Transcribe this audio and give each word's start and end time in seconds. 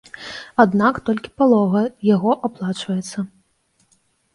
Аднак 0.63 0.93
толькі 1.11 1.33
палова 1.43 1.85
яго 2.15 2.31
аплачваецца. 2.51 3.31